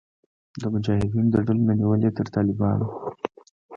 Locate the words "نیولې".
1.79-2.09